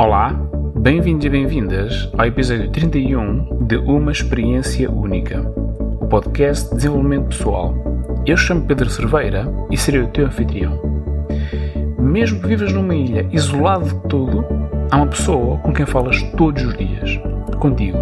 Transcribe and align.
Olá, 0.00 0.32
bem-vindos 0.76 1.26
e 1.26 1.28
bem-vindas 1.28 2.10
ao 2.16 2.24
episódio 2.24 2.70
31 2.70 3.66
de 3.66 3.76
Uma 3.76 4.10
Experiência 4.10 4.90
Única, 4.90 5.42
o 6.00 6.06
podcast 6.06 6.70
de 6.70 6.76
desenvolvimento 6.76 7.26
pessoal. 7.26 7.74
Eu 8.24 8.34
chamo 8.34 8.64
Pedro 8.64 8.88
Cerveira 8.88 9.46
e 9.70 9.76
serei 9.76 10.00
o 10.00 10.08
teu 10.08 10.24
anfitrião. 10.24 10.80
Mesmo 11.98 12.40
que 12.40 12.48
vivas 12.48 12.72
numa 12.72 12.94
ilha 12.94 13.28
isolado 13.30 13.84
de 13.84 14.08
tudo, 14.08 14.42
há 14.90 14.96
uma 14.96 15.06
pessoa 15.06 15.58
com 15.58 15.70
quem 15.70 15.84
falas 15.84 16.22
todos 16.34 16.64
os 16.64 16.78
dias, 16.78 17.20
contigo. 17.58 17.98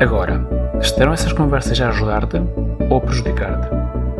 Agora, 0.00 0.40
estarão 0.80 1.12
essas 1.12 1.34
conversas 1.34 1.78
a 1.82 1.90
ajudar-te 1.90 2.38
ou 2.88 2.96
a 2.96 3.00
prejudicar-te? 3.02 3.68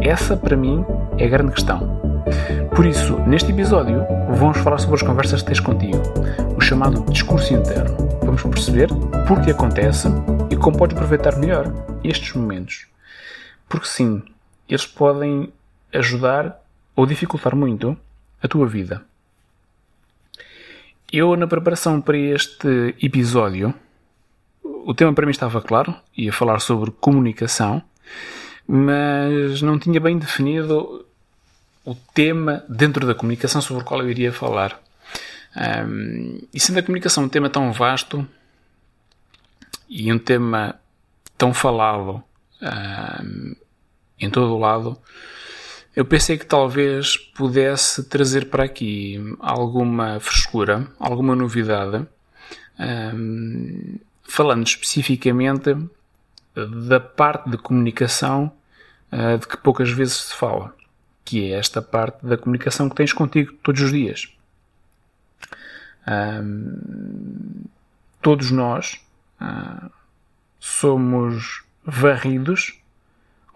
Essa, 0.07 0.37
para 0.37 0.55
mim, 0.55 0.85
é 1.17 1.25
a 1.25 1.29
grande 1.31 1.53
questão. 1.53 2.10
Por 2.75 2.87
isso, 2.87 3.19
neste 3.27 3.51
episódio, 3.51 4.05
vamos 4.37 4.59
falar 4.59 4.79
sobre 4.79 4.97
as 4.97 5.03
conversas 5.03 5.43
que 5.43 5.49
tens 5.49 5.61
contigo, 5.61 6.01
o 6.57 6.61
chamado 6.61 7.05
discurso 7.11 7.53
interno. 7.53 7.97
Vamos 8.25 8.43
perceber 8.43 8.89
por 9.27 9.41
que 9.43 9.51
acontece 9.51 10.09
e 10.51 10.57
como 10.57 10.79
podes 10.79 10.97
aproveitar 10.97 11.37
melhor 11.39 11.73
estes 12.03 12.33
momentos. 12.35 12.87
Porque 13.69 13.87
sim, 13.87 14.23
eles 14.69 14.87
podem 14.87 15.53
ajudar 15.93 16.61
ou 16.97 17.07
dificultar 17.07 17.55
muito 17.55 17.97
a 18.43 18.49
tua 18.49 18.67
vida. 18.67 19.03
Eu, 21.13 21.35
na 21.37 21.47
preparação 21.47 22.01
para 22.01 22.17
este 22.17 22.95
episódio, 23.03 23.75
o 24.63 24.95
tema 24.95 25.13
para 25.13 25.27
mim 25.27 25.33
estava 25.33 25.61
claro, 25.61 25.95
ia 26.17 26.33
falar 26.33 26.61
sobre 26.61 26.91
comunicação, 26.93 27.83
mas 28.67 29.61
não 29.61 29.79
tinha 29.79 30.01
bem 30.01 30.19
definido 30.19 31.05
o 31.85 31.95
tema 31.95 32.65
dentro 32.69 33.07
da 33.07 33.15
comunicação 33.15 33.61
sobre 33.61 33.83
o 33.83 33.87
qual 33.87 34.01
eu 34.01 34.11
iria 34.11 34.33
falar. 34.33 34.81
Um, 35.57 36.41
e 36.53 36.61
sendo 36.61 36.79
a 36.79 36.83
comunicação 36.83 37.25
um 37.25 37.29
tema 37.29 37.51
tão 37.51 37.73
vasto 37.73 38.27
e 39.89 40.13
um 40.13 40.19
tema 40.19 40.79
tão 41.37 41.53
falado 41.53 42.23
um, 42.63 43.57
em 44.19 44.31
todo 44.31 44.55
o 44.55 44.59
lado, 44.59 44.97
eu 45.97 46.05
pensei 46.05 46.39
que 46.39 46.47
talvez 46.47 47.17
pudesse 47.17 48.05
trazer 48.05 48.49
para 48.49 48.65
aqui 48.65 49.19
alguma 49.41 50.21
frescura, 50.21 50.87
alguma 51.01 51.35
novidade, 51.35 52.07
um, 52.79 53.99
falando 54.23 54.67
especificamente 54.67 55.77
da 56.89 57.01
parte 57.01 57.51
de 57.51 57.57
comunicação 57.57 58.53
uh, 59.11 59.39
de 59.39 59.49
que 59.49 59.57
poucas 59.57 59.91
vezes 59.91 60.15
se 60.15 60.35
fala 60.35 60.75
que 61.25 61.53
é 61.53 61.59
esta 61.59 61.81
parte 61.81 62.25
da 62.25 62.37
comunicação 62.37 62.89
que 62.89 62.97
tens 62.97 63.13
contigo 63.13 63.53
todos 63.63 63.81
os 63.81 63.93
dias. 63.93 64.29
Um, 66.07 67.65
todos 68.21 68.51
nós 68.51 69.01
uh, 69.41 69.91
somos 70.59 71.63
varridos, 71.85 72.79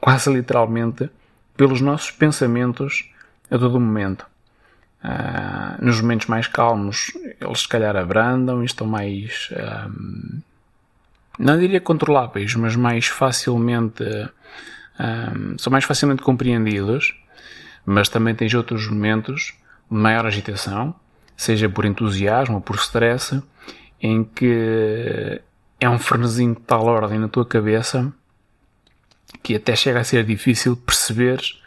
quase 0.01 0.33
literalmente, 0.33 1.11
pelos 1.57 1.81
nossos 1.81 2.11
pensamentos 2.11 3.11
a 3.51 3.59
todo 3.59 3.81
momento. 3.81 4.27
Uh, 5.03 5.85
nos 5.85 6.01
momentos 6.01 6.27
mais 6.29 6.47
calmos, 6.47 7.13
eles 7.41 7.61
se 7.61 7.69
calhar 7.69 7.97
abrandam 7.97 8.63
e 8.63 8.67
estão 8.67 8.87
mais. 8.87 9.51
Um, 9.89 10.41
não 11.39 11.59
diria 11.59 11.81
controláveis, 11.81 12.55
mas 12.55 12.77
mais 12.77 13.07
facilmente. 13.07 14.05
Um, 14.99 15.59
são 15.59 15.73
mais 15.73 15.85
facilmente 15.85 16.23
compreendidos 16.23 17.13
mas 17.85 18.09
também 18.09 18.35
tens 18.35 18.55
outros 18.55 18.89
momentos 18.89 19.55
de 19.91 19.97
maior 19.97 20.27
agitação, 20.27 20.95
seja 21.37 21.69
por 21.69 21.85
entusiasmo 21.85 22.57
ou 22.57 22.61
por 22.61 22.77
stress, 22.77 23.43
em 24.01 24.25
que 24.25 25.41
é 25.81 25.89
um 25.89 25.99
frenesim 25.99 26.55
de 26.55 26.61
tal 26.61 26.87
ordem 26.87 27.19
na 27.19 27.29
tua 27.29 27.45
cabeça 27.45 28.13
que 29.43 29.57
até 29.57 29.75
chega 29.75 30.01
a 30.01 30.05
ser 30.05 30.25
difícil 30.25 30.77
perceberes 30.77 31.61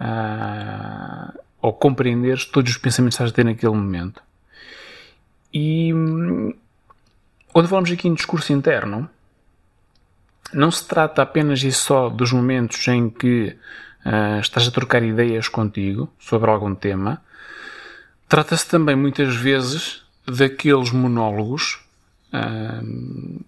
uh, 0.00 1.38
ou 1.60 1.72
compreenderes 1.72 2.44
todos 2.44 2.72
os 2.72 2.78
pensamentos 2.78 3.16
que 3.16 3.22
estás 3.22 3.32
a 3.32 3.34
ter 3.34 3.44
naquele 3.44 3.74
momento. 3.74 4.22
E 5.52 5.92
quando 7.52 7.68
falamos 7.68 7.90
aqui 7.90 8.08
em 8.08 8.14
discurso 8.14 8.52
interno, 8.52 9.08
não 10.52 10.70
se 10.70 10.86
trata 10.86 11.22
apenas 11.22 11.62
e 11.62 11.70
só 11.70 12.08
dos 12.08 12.32
momentos 12.32 12.86
em 12.88 13.08
que 13.08 13.56
uh, 14.04 14.40
estás 14.40 14.66
a 14.66 14.70
trocar 14.70 15.02
ideias 15.02 15.48
contigo 15.48 16.08
sobre 16.18 16.50
algum 16.50 16.74
tema. 16.74 17.22
Trata-se 18.28 18.68
também 18.68 18.96
muitas 18.96 19.34
vezes 19.34 20.02
daqueles 20.26 20.90
monólogos 20.90 21.80
uh, 22.32 23.44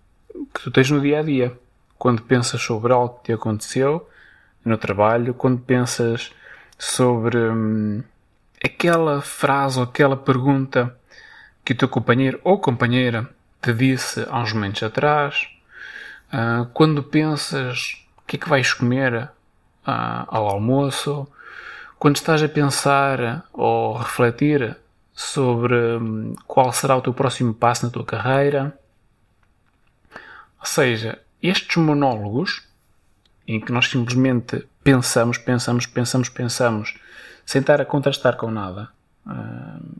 que 0.53 0.62
tu 0.62 0.70
tens 0.70 0.91
no 0.91 1.00
dia 1.00 1.20
a 1.20 1.22
dia. 1.22 1.59
Quando 1.98 2.22
pensas 2.22 2.60
sobre 2.60 2.92
algo 2.92 3.19
que 3.19 3.25
te 3.25 3.32
aconteceu 3.32 4.09
no 4.65 4.76
trabalho, 4.76 5.34
quando 5.34 5.60
pensas 5.60 6.32
sobre 6.78 7.38
hum, 7.38 8.03
aquela 8.62 9.22
frase 9.22 9.78
ou 9.78 9.84
aquela 9.84 10.16
pergunta 10.16 10.97
que 11.65 11.72
o 11.72 11.76
teu 11.76 11.88
companheiro 11.88 12.41
ou 12.44 12.59
companheira 12.59 13.28
te 13.60 13.72
disse 13.72 14.26
há 14.28 14.41
uns 14.41 14.53
momentos 14.53 14.82
atrás, 14.82 15.48
uh, 16.32 16.66
quando 16.75 17.03
pensas 17.03 18.04
o 18.19 18.22
que 18.26 18.36
é 18.36 18.38
que 18.38 18.48
vais 18.48 18.72
comer 18.72 19.31
ao 19.84 20.49
almoço, 20.49 21.27
quando 21.99 22.17
estás 22.17 22.43
a 22.43 22.49
pensar 22.49 23.45
ou 23.53 23.97
refletir 23.97 24.77
sobre 25.15 25.75
hum, 25.75 26.34
qual 26.47 26.72
será 26.72 26.97
o 26.97 27.00
teu 27.00 27.15
próximo 27.15 27.55
passo 27.55 27.87
na 27.87 27.93
tua 27.93 28.05
carreira. 28.05 28.77
Ou 30.59 30.67
seja, 30.67 31.19
estes 31.41 31.77
monólogos 31.77 32.62
em 33.47 33.61
que 33.61 33.71
nós 33.71 33.89
simplesmente 33.89 34.67
pensamos, 34.83 35.39
pensamos, 35.39 35.87
pensamos, 35.87 36.28
pensamos, 36.28 36.95
sem 37.47 37.61
estar 37.61 37.81
a 37.81 37.84
contrastar 37.84 38.37
com 38.37 38.51
nada, 38.51 38.89
hum, 39.27 39.93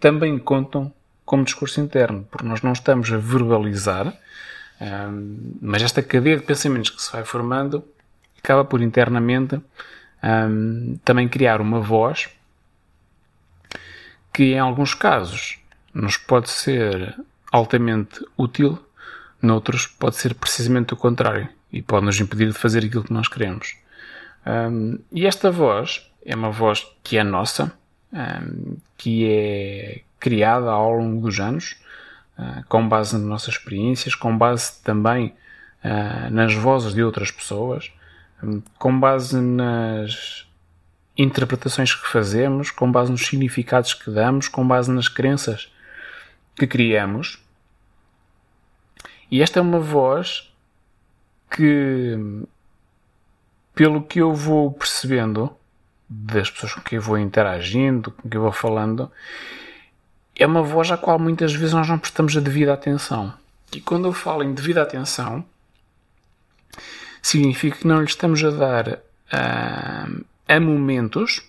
também 0.00 0.38
contam 0.38 0.92
como 1.24 1.44
discurso 1.44 1.80
interno, 1.80 2.26
porque 2.30 2.46
nós 2.46 2.62
não 2.62 2.72
estamos 2.72 3.12
a 3.12 3.18
verbalizar, 3.18 4.12
hum, 4.80 5.58
mas 5.60 5.82
esta 5.82 6.02
cadeia 6.02 6.38
de 6.38 6.44
pensamentos 6.44 6.90
que 6.90 7.02
se 7.02 7.12
vai 7.12 7.24
formando 7.24 7.84
acaba 8.42 8.64
por 8.64 8.82
internamente 8.82 9.60
um, 10.22 10.98
também 11.04 11.28
criar 11.28 11.60
uma 11.60 11.80
voz 11.80 12.28
que 14.32 14.54
em 14.54 14.58
alguns 14.58 14.94
casos 14.94 15.58
nos 15.92 16.16
pode 16.16 16.48
ser 16.48 17.14
altamente 17.50 18.24
útil, 18.36 18.82
noutros 19.40 19.86
pode 19.86 20.16
ser 20.16 20.34
precisamente 20.34 20.94
o 20.94 20.96
contrário 20.96 21.48
e 21.70 21.82
pode 21.82 22.06
nos 22.06 22.18
impedir 22.18 22.46
de 22.46 22.58
fazer 22.58 22.84
aquilo 22.84 23.04
que 23.04 23.12
nós 23.12 23.28
queremos. 23.28 23.76
Um, 24.46 24.98
e 25.12 25.26
esta 25.26 25.50
voz 25.50 26.10
é 26.24 26.34
uma 26.34 26.50
voz 26.50 26.86
que 27.04 27.18
é 27.18 27.22
nossa, 27.22 27.72
um, 28.12 28.76
que 28.96 29.28
é 29.28 30.00
criada 30.18 30.70
ao 30.70 30.92
longo 30.92 31.20
dos 31.20 31.38
anos, 31.38 31.76
uh, 32.38 32.64
com 32.68 32.88
base 32.88 33.16
nas 33.16 33.26
nossas 33.26 33.54
experiências, 33.54 34.14
com 34.14 34.36
base 34.36 34.82
também 34.82 35.34
uh, 35.84 36.30
nas 36.30 36.54
vozes 36.54 36.94
de 36.94 37.02
outras 37.02 37.30
pessoas, 37.30 37.92
com 38.78 38.98
base 38.98 39.40
nas 39.40 40.46
interpretações 41.16 41.94
que 41.94 42.08
fazemos, 42.08 42.70
com 42.70 42.90
base 42.90 43.10
nos 43.10 43.26
significados 43.26 43.94
que 43.94 44.10
damos, 44.10 44.48
com 44.48 44.66
base 44.66 44.90
nas 44.90 45.08
crenças 45.08 45.70
que 46.56 46.66
criamos. 46.66 47.42
E 49.30 49.40
esta 49.42 49.58
é 49.58 49.62
uma 49.62 49.78
voz 49.78 50.52
que, 51.50 52.18
pelo 53.74 54.02
que 54.02 54.20
eu 54.20 54.34
vou 54.34 54.72
percebendo 54.72 55.54
das 56.08 56.50
pessoas 56.50 56.74
com 56.74 56.80
quem 56.82 56.96
eu 56.96 57.02
vou 57.02 57.18
interagindo, 57.18 58.10
com 58.10 58.28
quem 58.28 58.38
eu 58.38 58.42
vou 58.42 58.52
falando, 58.52 59.10
é 60.36 60.46
uma 60.46 60.62
voz 60.62 60.90
à 60.90 60.96
qual 60.96 61.18
muitas 61.18 61.52
vezes 61.52 61.74
nós 61.74 61.88
não 61.88 61.98
prestamos 61.98 62.36
a 62.36 62.40
devida 62.40 62.72
atenção. 62.72 63.32
E 63.74 63.80
quando 63.80 64.06
eu 64.06 64.12
falo 64.12 64.42
em 64.42 64.52
devida 64.52 64.82
atenção, 64.82 65.44
significa 67.22 67.78
que 67.78 67.86
não 67.86 68.00
lhe 68.00 68.06
estamos 68.06 68.42
a 68.44 68.50
dar 68.50 68.88
uh, 68.88 70.24
a 70.48 70.60
momentos 70.60 71.40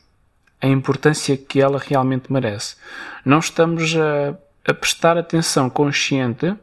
a 0.61 0.67
importância 0.67 1.35
que 1.35 1.59
ela 1.59 1.77
realmente 1.77 2.31
merece. 2.31 2.77
Não 3.25 3.39
estamos 3.39 3.93
a, 3.97 4.37
a 4.65 4.73
prestar 4.73 5.17
atenção 5.17 5.69
consciente 5.69 6.55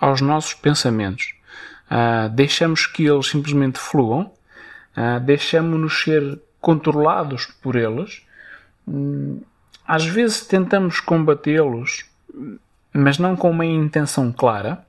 aos 0.00 0.20
nossos 0.20 0.54
pensamentos. 0.54 1.34
Uh, 1.88 2.28
deixamos 2.30 2.86
que 2.86 3.04
eles 3.04 3.28
simplesmente 3.28 3.78
fluam, 3.78 4.32
uh, 4.96 5.20
deixamos-nos 5.20 6.02
ser 6.02 6.40
controlados 6.60 7.46
por 7.62 7.76
eles. 7.76 8.22
Um, 8.88 9.40
às 9.86 10.04
vezes 10.04 10.40
tentamos 10.40 10.98
combatê-los, 10.98 12.06
mas 12.92 13.18
não 13.18 13.36
com 13.36 13.50
uma 13.50 13.66
intenção 13.66 14.32
clara. 14.32 14.84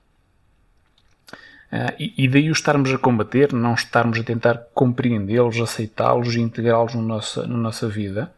Uh, 1.76 1.92
e, 1.98 2.28
daí 2.30 2.50
o 2.50 2.54
estarmos 2.54 2.90
a 2.94 2.98
combater, 2.98 3.52
não 3.52 3.74
estarmos 3.74 4.18
a 4.18 4.24
tentar 4.24 4.68
compreendê-los, 4.74 5.60
aceitá-los 5.60 6.36
e 6.36 6.40
integrá-los 6.40 6.94
nossa, 6.94 7.46
na 7.46 7.58
nossa 7.58 7.90
vida, 7.90 8.32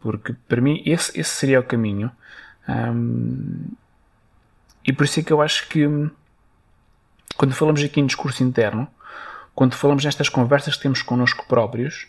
porque 0.00 0.34
para 0.48 0.62
mim 0.62 0.82
esse, 0.86 1.20
esse 1.20 1.28
seria 1.28 1.60
o 1.60 1.62
caminho. 1.62 2.10
Um, 2.66 3.68
e 4.86 4.92
por 4.92 5.04
isso 5.04 5.20
é 5.20 5.22
que 5.22 5.32
eu 5.32 5.42
acho 5.42 5.68
que 5.68 5.86
quando 7.36 7.54
falamos 7.54 7.82
aqui 7.82 8.00
em 8.00 8.06
discurso 8.06 8.42
interno, 8.42 8.88
quando 9.54 9.74
falamos 9.74 10.02
nestas 10.02 10.30
conversas 10.30 10.76
que 10.76 10.82
temos 10.82 11.02
connosco 11.02 11.44
próprios, 11.46 12.06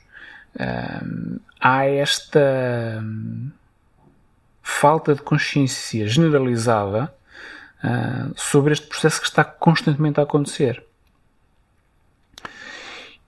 uh, 0.55 1.41
há 1.59 1.85
esta 1.87 3.03
uh, 3.03 3.51
falta 4.63 5.13
de 5.13 5.21
consciência 5.21 6.07
generalizada 6.07 7.13
uh, 7.83 8.33
sobre 8.35 8.73
este 8.73 8.87
processo 8.87 9.19
que 9.19 9.27
está 9.27 9.43
constantemente 9.43 10.19
a 10.19 10.23
acontecer. 10.23 10.83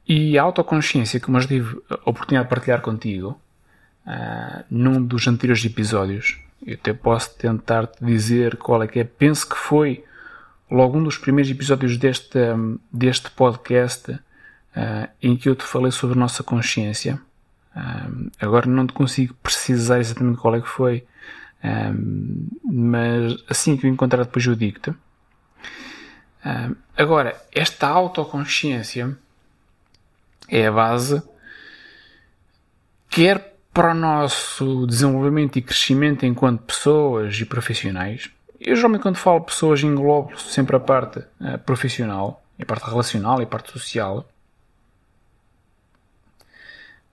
E 0.07 0.37
a 0.37 0.43
autoconsciência, 0.43 1.19
como 1.19 1.37
eu 1.37 1.47
tive 1.47 1.81
a 1.89 2.09
oportunidade 2.09 2.47
de 2.47 2.49
partilhar 2.49 2.81
contigo, 2.81 3.39
uh, 4.05 4.63
num 4.69 5.03
dos 5.03 5.27
anteriores 5.27 5.63
episódios, 5.63 6.37
eu 6.65 6.75
até 6.75 6.93
posso 6.93 7.35
tentar 7.37 7.87
te 7.87 8.03
dizer 8.03 8.57
qual 8.57 8.83
é 8.83 8.87
que 8.87 8.99
é. 8.99 9.03
Penso 9.03 9.47
que 9.47 9.55
foi 9.55 10.03
logo 10.69 10.97
um 10.97 11.03
dos 11.03 11.17
primeiros 11.17 11.51
episódios 11.51 11.97
deste, 11.97 12.39
deste 12.91 13.31
podcast 13.31 14.11
uh, 14.11 14.19
em 15.21 15.35
que 15.35 15.49
eu 15.49 15.55
te 15.55 15.63
falei 15.63 15.91
sobre 15.91 16.15
a 16.15 16.19
nossa 16.19 16.43
consciência. 16.43 17.19
Agora 18.37 18.65
não 18.67 18.85
te 18.85 18.91
consigo 18.91 19.33
precisar 19.35 19.97
exatamente 19.97 20.37
qual 20.39 20.53
é 20.55 20.59
que 20.59 20.67
foi, 20.67 21.05
um, 21.63 22.47
mas 22.63 23.35
assim 23.49 23.77
que 23.77 23.85
o 23.85 23.89
encontrar 23.89 24.23
depois 24.23 24.45
eu 24.45 24.55
digo-te. 24.55 24.91
Um, 26.43 26.75
agora, 26.97 27.39
esta 27.51 27.87
autoconsciência 27.87 29.15
é 30.49 30.67
a 30.67 30.71
base, 30.71 31.21
quer 33.09 33.55
para 33.73 33.91
o 33.91 33.95
nosso 33.95 34.85
desenvolvimento 34.87 35.57
e 35.57 35.61
crescimento 35.61 36.25
enquanto 36.25 36.63
pessoas 36.63 37.35
e 37.39 37.45
profissionais. 37.45 38.29
Eu 38.59 38.75
geralmente 38.75 39.01
quando 39.01 39.15
falo 39.15 39.41
pessoas 39.41 39.81
englobo 39.81 40.37
sempre 40.37 40.75
a 40.75 40.79
parte 40.79 41.19
uh, 41.19 41.57
profissional, 41.65 42.43
a 42.59 42.65
parte 42.65 42.85
relacional 42.85 43.39
e 43.39 43.43
a 43.43 43.47
parte 43.47 43.71
social. 43.71 44.27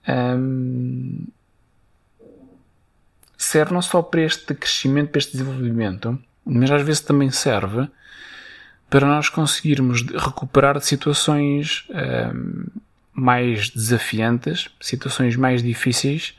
Um, 0.07 1.27
serve 3.49 3.73
não 3.73 3.81
só 3.81 4.01
para 4.01 4.21
este 4.21 4.53
crescimento, 4.53 5.09
para 5.09 5.19
este 5.19 5.31
desenvolvimento, 5.31 6.19
mas 6.45 6.69
às 6.69 6.81
vezes 6.83 7.01
também 7.01 7.31
serve 7.31 7.87
para 8.89 9.05
nós 9.07 9.27
conseguirmos 9.29 10.01
recuperar 10.01 10.79
situações 10.81 11.85
um, 11.89 12.65
mais 13.11 13.69
desafiantes, 13.69 14.69
situações 14.79 15.35
mais 15.35 15.63
difíceis 15.63 16.35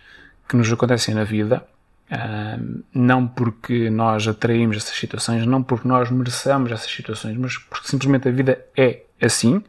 que 0.49 0.57
nos 0.57 0.73
acontecem 0.73 1.15
na 1.15 1.25
vida. 1.25 1.65
Um, 2.13 2.83
não 2.93 3.27
porque 3.27 3.89
nós 3.91 4.27
atraímos 4.27 4.77
essas 4.77 4.97
situações, 4.97 5.47
não 5.47 5.63
porque 5.63 5.87
nós 5.87 6.11
mereçamos 6.11 6.73
essas 6.73 6.91
situações, 6.91 7.37
mas 7.37 7.57
porque 7.57 7.89
simplesmente 7.89 8.29
a 8.29 8.33
vida 8.33 8.65
é 8.77 9.03
assim. 9.21 9.63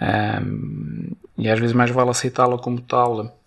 Um, 0.00 1.10
e 1.36 1.48
às 1.48 1.58
vezes 1.58 1.74
mais 1.74 1.90
vale 1.90 2.10
aceitá-la 2.10 2.56
como 2.58 2.80
tal, 2.80 3.39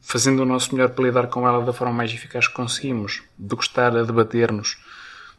fazendo 0.00 0.40
o 0.40 0.46
nosso 0.46 0.74
melhor 0.74 0.90
para 0.90 1.04
lidar 1.04 1.26
com 1.28 1.46
ela 1.46 1.64
da 1.64 1.72
forma 1.72 1.92
mais 1.92 2.12
eficaz 2.12 2.48
que 2.48 2.54
conseguimos, 2.54 3.22
do 3.36 3.56
que 3.56 3.64
estar 3.64 3.96
a 3.96 4.02
debater-nos 4.02 4.78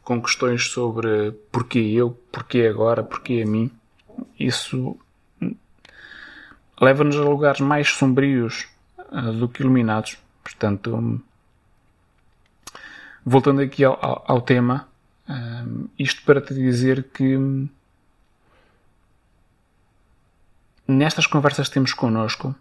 com 0.02 0.20
questões 0.22 0.68
sobre 0.68 1.32
porquê 1.50 1.78
eu, 1.78 2.10
porquê 2.30 2.66
agora, 2.66 3.02
porquê 3.02 3.42
a 3.44 3.48
mim. 3.48 3.70
Isso 4.38 4.96
leva-nos 6.80 7.16
a 7.16 7.22
lugares 7.22 7.60
mais 7.60 7.88
sombrios 7.88 8.68
uh, 8.98 9.32
do 9.32 9.48
que 9.48 9.62
iluminados. 9.62 10.18
Portanto, 10.42 11.20
voltando 13.24 13.62
aqui 13.62 13.82
ao, 13.82 14.22
ao, 14.26 14.42
tema, 14.42 14.86
um, 15.26 15.88
isto 15.98 16.22
para 16.22 16.40
te 16.40 16.52
dizer 16.52 17.04
que 17.04 17.38
nestas 20.86 21.26
conversas 21.26 21.68
que 21.68 21.74
temos 21.74 21.94
connosco 21.94 22.54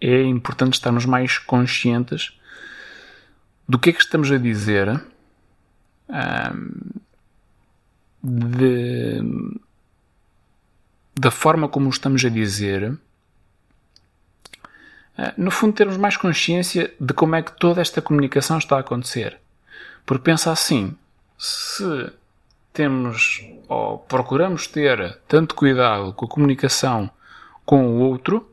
é 0.00 0.22
importante 0.22 0.74
estarmos 0.74 1.04
mais 1.04 1.38
conscientes 1.38 2.38
do 3.68 3.78
que 3.78 3.90
é 3.90 3.92
que 3.92 4.00
estamos 4.00 4.30
a 4.30 4.38
dizer 4.38 5.02
de 8.22 9.22
da 11.18 11.30
forma 11.32 11.68
como 11.68 11.90
estamos 11.90 12.24
a 12.24 12.28
dizer, 12.28 12.96
eh, 15.16 15.34
no 15.36 15.50
fundo, 15.50 15.72
termos 15.72 15.96
mais 15.96 16.16
consciência 16.16 16.94
de 17.00 17.12
como 17.12 17.34
é 17.34 17.42
que 17.42 17.58
toda 17.58 17.80
esta 17.80 18.00
comunicação 18.00 18.56
está 18.58 18.76
a 18.76 18.80
acontecer. 18.80 19.36
Porque 20.06 20.22
pensa 20.22 20.52
assim: 20.52 20.96
se 21.36 22.12
temos 22.72 23.44
ou 23.68 23.98
procuramos 23.98 24.68
ter 24.68 25.18
tanto 25.26 25.56
cuidado 25.56 26.12
com 26.12 26.24
a 26.24 26.28
comunicação 26.28 27.10
com 27.66 27.88
o 27.88 27.98
outro, 27.98 28.47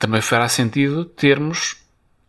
também 0.00 0.22
fará 0.22 0.48
sentido 0.48 1.04
termos 1.04 1.76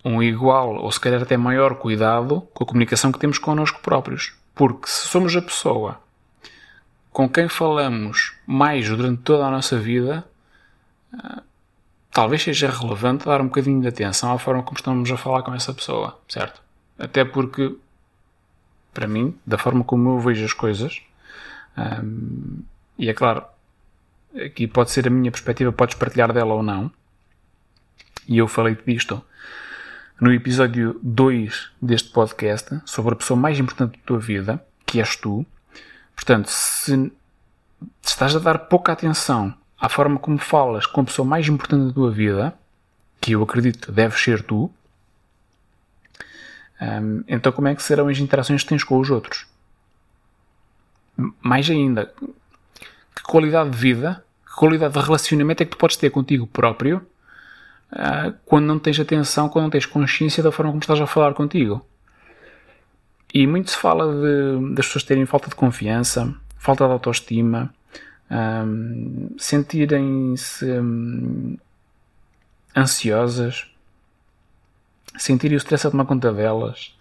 um 0.04 0.22
igual 0.22 0.76
ou 0.76 0.92
se 0.92 1.00
calhar 1.00 1.22
até 1.22 1.38
maior 1.38 1.76
cuidado 1.76 2.42
com 2.54 2.66
a 2.66 2.68
comunicação 2.68 3.12
que 3.12 3.20
temos 3.20 3.40
connosco 3.40 3.80
próprios. 3.82 4.34
Porque 4.54 4.90
se 4.90 5.08
somos 5.08 5.36
a 5.36 5.42
pessoa 5.42 6.00
com 7.12 7.30
quem 7.30 7.48
falamos 7.48 8.36
mais 8.46 8.88
durante 8.90 9.22
toda 9.22 9.46
a 9.46 9.52
nossa 9.52 9.80
vida, 9.80 10.26
uh, 11.14 11.42
talvez 12.12 12.44
seja 12.44 12.70
relevante 12.70 13.26
dar 13.26 13.40
um 13.40 13.46
bocadinho 13.46 13.82
de 13.82 13.88
atenção 13.88 14.34
à 14.34 14.38
forma 14.38 14.64
como 14.64 14.78
estamos 14.78 15.10
a 15.10 15.18
falar 15.18 15.42
com 15.42 15.54
essa 15.54 15.74
pessoa, 15.74 16.20
certo? 16.28 16.62
Até 17.00 17.24
porque, 17.24 17.76
para 18.94 19.08
mim, 19.08 19.38
da 19.46 19.58
forma 19.58 19.84
como 19.84 20.10
eu 20.10 20.20
vejo 20.20 20.44
as 20.44 20.54
coisas, 20.54 21.02
um, 22.04 22.64
e 22.98 23.10
é 23.10 23.14
claro, 23.14 23.46
aqui 24.36 24.68
pode 24.68 24.92
ser 24.92 25.08
a 25.08 25.10
minha 25.10 25.32
perspectiva, 25.32 25.72
podes 25.72 25.96
partilhar 25.96 26.34
dela 26.34 26.54
ou 26.54 26.64
não, 26.64 26.92
e 28.28 28.38
eu 28.38 28.48
falei 28.48 28.78
disto 28.86 29.24
no 30.20 30.34
episódio 30.34 31.00
2 31.02 31.72
deste 31.82 32.10
podcast 32.10 32.82
sobre 32.86 33.14
a 33.14 33.18
pessoa 33.18 33.40
mais 33.40 33.60
importante 33.60 33.98
da 33.98 34.06
tua 34.06 34.20
vida, 34.20 34.64
que 34.86 35.00
és 35.00 35.16
tu, 35.16 35.46
Portanto, 36.22 36.50
se 36.50 37.12
estás 38.04 38.36
a 38.36 38.40
dar 38.40 38.60
pouca 38.60 38.92
atenção 38.92 39.52
à 39.80 39.90
forma 39.90 40.20
como 40.20 40.38
falas 40.38 40.86
com 40.86 41.02
a 41.02 41.04
pessoa 41.04 41.28
mais 41.28 41.48
importante 41.48 41.88
da 41.88 41.94
tua 41.94 42.12
vida, 42.12 42.54
que 43.20 43.32
eu 43.32 43.42
acredito 43.42 43.92
deves 43.92 44.22
ser 44.22 44.44
tu, 44.44 44.72
hum, 46.80 47.24
então 47.28 47.52
como 47.52 47.68
é 47.68 47.76
que 47.76 47.82
serão 47.82 48.08
as 48.08 48.20
interações 48.20 48.62
que 48.62 48.70
tens 48.70 48.84
com 48.84 49.00
os 49.00 49.10
outros? 49.10 49.48
Mais 51.42 51.68
ainda, 51.72 52.14
que 53.16 53.24
qualidade 53.24 53.72
de 53.72 53.78
vida, 53.78 54.24
que 54.46 54.54
qualidade 54.56 54.94
de 54.94 55.00
relacionamento 55.00 55.64
é 55.64 55.66
que 55.66 55.72
tu 55.72 55.78
podes 55.78 55.98
ter 55.98 56.12
contigo 56.12 56.46
próprio 56.46 57.04
uh, 57.94 58.34
quando 58.46 58.66
não 58.66 58.80
tens 58.80 59.00
atenção, 59.00 59.50
quando 59.50 59.64
não 59.64 59.70
tens 59.72 59.86
consciência 59.86 60.42
da 60.44 60.52
forma 60.52 60.72
como 60.72 60.82
estás 60.82 61.00
a 61.00 61.08
falar 61.08 61.34
contigo? 61.34 61.86
E 63.34 63.48
muito 63.48 63.72
se 63.72 63.78
fala 63.78 64.06
de, 64.14 64.74
das 64.76 64.86
pessoas 64.88 65.04
terem 65.04 65.26
falta 65.26 65.50
de 65.50 65.56
confiança, 65.56 66.34
falta 66.58 66.86
de 66.86 66.92
autoestima, 66.92 67.74
um, 68.30 69.36
sentirem-se 69.38 70.66
um, 70.66 71.58
ansiosas, 72.76 73.68
sentirem 75.18 75.56
o 75.56 75.60
stress 75.60 75.88
a 75.88 75.92
tomar 75.92 76.06
conta 76.06 76.32
delas, 76.32 76.96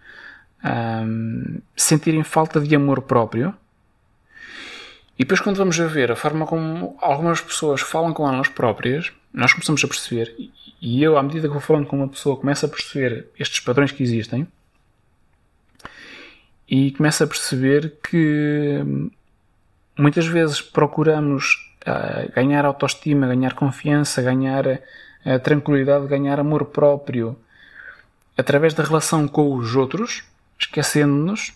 um, 0.65 1.61
sentirem 1.77 2.23
falta 2.23 2.61
de 2.61 2.75
amor 2.75 3.03
próprio. 3.03 3.55
E 5.19 5.25
depois, 5.25 5.41
quando 5.41 5.57
vamos 5.57 5.79
a 5.79 5.87
ver 5.87 6.11
a 6.11 6.17
forma 6.17 6.47
como 6.47 6.97
algumas 7.01 7.41
pessoas 7.41 7.81
falam 7.81 8.13
com 8.13 8.27
elas 8.27 8.49
próprias, 8.49 9.13
nós 9.33 9.53
começamos 9.53 9.85
a 9.85 9.89
perceber, 9.89 10.35
e 10.81 11.03
eu, 11.03 11.19
à 11.19 11.23
medida 11.23 11.47
que 11.47 11.53
vou 11.53 11.61
falando 11.61 11.87
com 11.87 11.97
uma 11.97 12.09
pessoa, 12.09 12.37
começo 12.37 12.65
a 12.65 12.69
perceber 12.69 13.29
estes 13.39 13.61
padrões 13.61 13.93
que 13.93 14.03
existem 14.03 14.47
e 16.69 16.93
começo 16.93 17.23
a 17.23 17.27
perceber 17.27 17.95
que 18.09 18.81
muitas 19.99 20.27
vezes 20.27 20.63
procuramos 20.63 21.75
uh, 21.83 22.33
ganhar 22.33 22.65
autoestima, 22.65 23.27
ganhar 23.27 23.55
confiança, 23.55 24.23
ganhar 24.23 24.67
uh, 24.67 25.39
tranquilidade, 25.43 26.07
ganhar 26.07 26.39
amor 26.41 26.67
próprio 26.67 27.37
através 28.39 28.73
da 28.73 28.83
relação 28.83 29.29
com 29.29 29.55
os 29.55 29.77
outros, 29.77 30.25
esquecendo-nos 30.59 31.53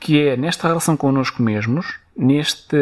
que 0.00 0.18
é 0.18 0.36
nesta 0.36 0.66
relação 0.66 0.96
connosco 0.96 1.42
mesmos, 1.42 2.00
neste, 2.16 2.76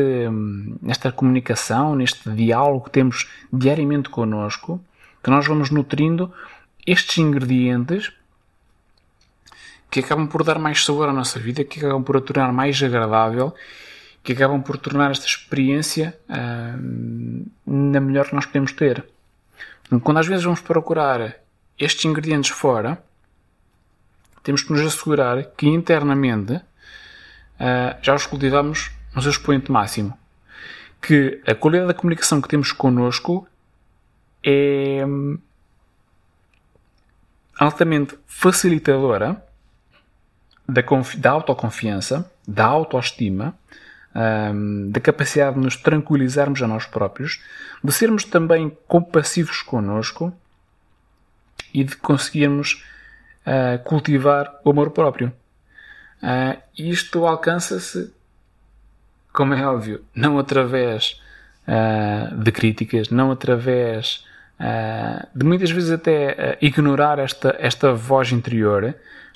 nesta 0.80 1.10
comunicação, 1.10 1.96
neste 1.96 2.30
diálogo 2.30 2.84
que 2.84 2.90
temos 2.90 3.28
diariamente 3.52 4.08
connosco, 4.08 4.80
que 5.28 5.30
nós 5.30 5.46
vamos 5.46 5.68
nutrindo 5.68 6.32
estes 6.86 7.18
ingredientes 7.18 8.10
que 9.90 10.00
acabam 10.00 10.26
por 10.26 10.42
dar 10.42 10.58
mais 10.58 10.82
sabor 10.82 11.06
à 11.06 11.12
nossa 11.12 11.38
vida, 11.38 11.64
que 11.64 11.78
acabam 11.78 12.02
por 12.02 12.16
a 12.16 12.20
tornar 12.22 12.50
mais 12.50 12.82
agradável, 12.82 13.54
que 14.22 14.32
acabam 14.32 14.62
por 14.62 14.78
tornar 14.78 15.10
esta 15.10 15.26
experiência 15.26 16.18
uh, 16.30 17.46
na 17.66 18.00
melhor 18.00 18.26
que 18.26 18.34
nós 18.34 18.46
podemos 18.46 18.72
ter. 18.72 19.04
Quando 20.02 20.16
às 20.16 20.26
vezes 20.26 20.44
vamos 20.44 20.60
procurar 20.60 21.36
estes 21.78 22.06
ingredientes 22.06 22.50
fora, 22.50 23.02
temos 24.42 24.62
que 24.62 24.72
nos 24.72 24.80
assegurar 24.80 25.44
que 25.58 25.66
internamente 25.66 26.54
uh, 26.54 27.98
já 28.00 28.14
os 28.14 28.24
cultivamos 28.24 28.90
no 29.14 29.20
seu 29.20 29.30
expoente 29.30 29.70
máximo. 29.70 30.18
Que 31.02 31.42
a 31.46 31.54
qualidade 31.54 31.88
da 31.88 31.94
comunicação 31.94 32.40
que 32.40 32.48
temos 32.48 32.72
connosco 32.72 33.46
é 34.44 35.04
altamente 37.58 38.18
facilitadora 38.26 39.42
da, 40.68 40.82
da 41.16 41.30
autoconfiança, 41.30 42.30
da 42.46 42.64
autoestima, 42.66 43.54
um, 44.14 44.90
da 44.90 45.00
capacidade 45.00 45.56
de 45.56 45.62
nos 45.62 45.76
tranquilizarmos 45.76 46.62
a 46.62 46.66
nós 46.66 46.86
próprios, 46.86 47.42
de 47.82 47.92
sermos 47.92 48.24
também 48.24 48.76
compassivos 48.86 49.62
connosco 49.62 50.32
e 51.72 51.84
de 51.84 51.96
conseguirmos 51.96 52.84
uh, 53.46 53.82
cultivar 53.84 54.60
o 54.64 54.70
amor 54.70 54.90
próprio. 54.90 55.32
Uh, 56.22 56.60
isto 56.76 57.26
alcança-se, 57.26 58.12
como 59.32 59.54
é 59.54 59.66
óbvio, 59.66 60.04
não 60.14 60.38
através 60.38 61.20
uh, 61.68 62.36
de 62.36 62.50
críticas, 62.50 63.10
não 63.10 63.30
através 63.30 64.26
de 65.36 65.44
muitas 65.44 65.70
vezes 65.70 65.92
até 65.92 66.58
ignorar 66.60 67.20
esta, 67.20 67.54
esta 67.60 67.92
voz 67.92 68.32
interior, 68.32 68.92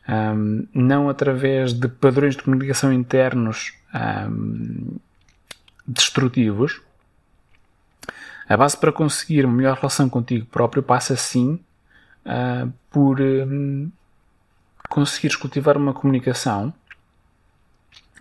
um, 0.08 0.66
não 0.74 1.08
através 1.08 1.72
de 1.72 1.88
padrões 1.88 2.36
de 2.36 2.42
comunicação 2.42 2.92
internos 2.92 3.72
um, 3.94 4.96
destrutivos. 5.86 6.80
A 8.48 8.56
base 8.56 8.76
para 8.76 8.92
conseguir 8.92 9.44
uma 9.44 9.54
melhor 9.54 9.76
relação 9.76 10.08
contigo 10.08 10.46
próprio 10.46 10.82
passa 10.82 11.16
sim 11.16 11.60
uh, 12.26 12.72
por 12.90 13.20
um, 13.20 13.90
conseguires 14.88 15.36
cultivar 15.36 15.76
uma 15.76 15.94
comunicação 15.94 16.74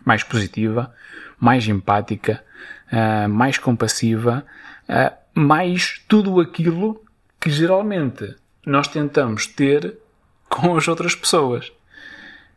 mais 0.06 0.24
positiva, 0.24 0.94
mais 1.40 1.68
empática, 1.68 2.44
uh, 2.92 3.30
mais 3.30 3.58
compassiva, 3.58 4.46
uh, 4.90 5.16
mais 5.34 6.02
tudo 6.08 6.40
aquilo 6.40 7.02
que 7.40 7.50
geralmente 7.50 8.36
nós 8.66 8.88
tentamos 8.88 9.48
ter 9.48 9.98
com 10.50 10.76
as 10.76 10.88
outras 10.88 11.16
pessoas. 11.16 11.72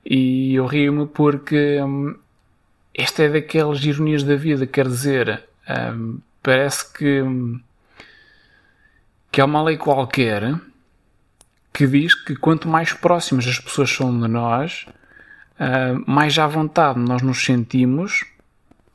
E 0.04 0.54
eu 0.54 0.66
rio-me 0.66 1.06
porque 1.06 1.80
hum, 1.80 2.14
esta 2.92 3.22
é 3.22 3.28
daquelas 3.28 3.82
ironias 3.84 4.22
da 4.22 4.36
vida, 4.36 4.66
quer 4.66 4.86
dizer, 4.86 5.42
hum, 5.68 6.18
parece 6.42 6.92
que, 6.92 7.22
hum, 7.22 7.60
que 9.32 9.40
há 9.40 9.44
uma 9.44 9.62
lei 9.62 9.78
qualquer 9.78 10.54
que 11.72 11.86
diz 11.86 12.14
que 12.14 12.36
quanto 12.36 12.68
mais 12.68 12.92
próximas 12.92 13.46
as 13.48 13.58
pessoas 13.58 13.90
são 13.90 14.20
de 14.20 14.28
nós, 14.28 14.84
hum, 15.58 16.04
mais 16.06 16.38
à 16.38 16.46
vontade 16.46 16.98
nós 17.00 17.22
nos 17.22 17.42
sentimos 17.42 18.24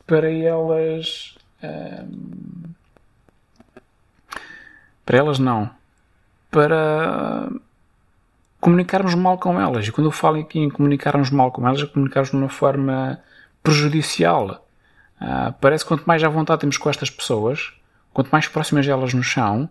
para 0.10 0.32
elas. 0.32 1.36
Hum, 1.64 2.64
para 5.06 5.18
elas 5.20 5.38
não. 5.38 5.70
Para 6.50 7.48
comunicarmos 8.60 9.14
mal 9.14 9.38
com 9.38 9.62
elas. 9.62 9.88
E 9.88 9.92
quando 9.92 10.08
eu 10.08 10.12
falo 10.12 10.40
aqui 10.40 10.60
em 10.60 10.70
comunicarmos 10.70 11.30
mal 11.30 11.52
com 11.52 11.66
elas, 11.66 11.82
é 11.82 11.86
comunicarmos 11.86 12.32
de 12.32 12.36
uma 12.36 12.50
forma 12.50 13.20
prejudicial. 13.62 14.66
Uh, 15.22 15.54
parece 15.62 15.84
que 15.84 15.90
quanto 15.90 16.06
mais 16.06 16.24
à 16.24 16.30
vontade 16.30 16.62
temos 16.62 16.78
com 16.78 16.90
estas 16.90 17.10
pessoas, 17.10 17.72
quanto 18.12 18.32
mais 18.32 18.48
próximas 18.48 18.88
elas 18.88 19.14
nos 19.14 19.32
são, 19.32 19.70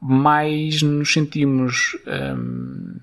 mais 0.00 0.82
nos 0.82 1.12
sentimos 1.12 1.96
um, 2.06 2.96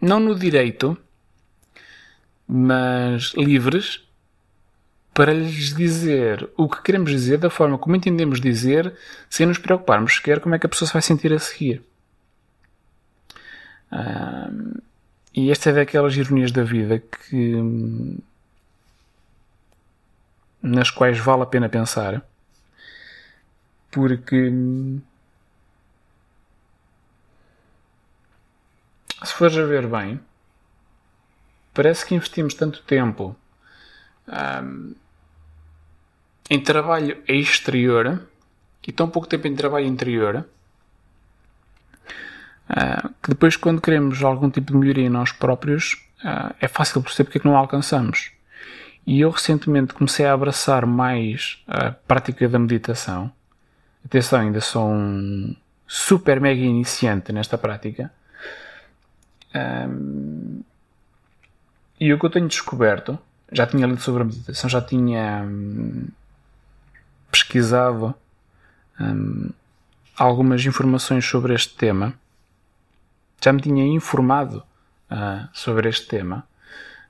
não 0.00 0.18
no 0.18 0.34
direito, 0.34 0.96
mas 2.48 3.32
livres 3.36 4.02
para 5.14 5.32
lhes 5.32 5.74
dizer 5.74 6.48
o 6.56 6.68
que 6.68 6.82
queremos 6.82 7.10
dizer 7.10 7.38
da 7.38 7.50
forma 7.50 7.78
como 7.78 7.96
entendemos 7.96 8.40
dizer, 8.40 8.94
sem 9.28 9.46
nos 9.46 9.58
preocuparmos 9.58 10.16
sequer 10.16 10.40
como 10.40 10.54
é 10.54 10.58
que 10.58 10.66
a 10.66 10.68
pessoa 10.68 10.86
se 10.86 10.92
vai 10.92 11.02
sentir 11.02 11.32
a 11.32 11.38
seguir. 11.38 11.82
E 15.34 15.50
esta 15.50 15.70
é 15.70 15.72
daquelas 15.72 16.16
ironias 16.16 16.52
da 16.52 16.62
vida 16.62 16.98
que 16.98 17.56
nas 20.62 20.90
quais 20.90 21.18
vale 21.18 21.42
a 21.42 21.46
pena 21.46 21.68
pensar 21.68 22.24
porque 23.90 24.50
se 29.22 29.34
fores 29.34 29.56
a 29.58 29.64
ver 29.64 29.86
bem 29.86 30.20
parece 31.74 32.06
que 32.06 32.14
investimos 32.14 32.54
tanto 32.54 32.82
tempo 32.84 33.36
um, 34.28 34.94
em 36.50 36.60
trabalho 36.60 37.22
exterior 37.28 38.22
e 38.86 38.92
tão 38.92 39.08
pouco 39.08 39.28
tempo 39.28 39.46
em 39.46 39.54
trabalho 39.54 39.86
interior 39.86 40.46
Uh, 42.72 43.08
que 43.22 43.28
depois, 43.28 43.54
quando 43.54 43.82
queremos 43.82 44.22
algum 44.22 44.48
tipo 44.48 44.72
de 44.72 44.78
melhoria 44.78 45.04
em 45.04 45.10
nós 45.10 45.30
próprios, 45.30 45.94
uh, 46.24 46.54
é 46.58 46.66
fácil 46.66 47.02
perceber 47.02 47.24
porque 47.24 47.38
é 47.38 47.40
que 47.42 47.46
não 47.46 47.56
alcançamos. 47.56 48.32
E 49.06 49.20
eu 49.20 49.30
recentemente 49.30 49.92
comecei 49.92 50.24
a 50.24 50.32
abraçar 50.32 50.86
mais 50.86 51.62
a 51.66 51.90
prática 51.90 52.48
da 52.48 52.58
meditação. 52.58 53.30
Atenção, 54.04 54.40
ainda 54.40 54.60
sou 54.60 54.88
um 54.88 55.54
super 55.86 56.40
mega 56.40 56.62
iniciante 56.62 57.30
nesta 57.30 57.58
prática. 57.58 58.10
Um, 59.54 60.62
e 62.00 62.12
o 62.12 62.18
que 62.18 62.24
eu 62.24 62.30
tenho 62.30 62.48
descoberto, 62.48 63.18
já 63.52 63.66
tinha 63.66 63.86
lido 63.86 64.00
sobre 64.00 64.22
a 64.22 64.24
meditação, 64.24 64.68
já 64.68 64.80
tinha 64.80 65.42
um, 65.44 66.08
pesquisado 67.30 68.14
um, 69.00 69.50
algumas 70.16 70.64
informações 70.64 71.24
sobre 71.24 71.54
este 71.54 71.74
tema. 71.74 72.14
Já 73.42 73.52
me 73.52 73.60
tinha 73.60 73.84
informado 73.84 74.62
uh, 75.10 75.48
sobre 75.52 75.88
este 75.88 76.06
tema 76.06 76.44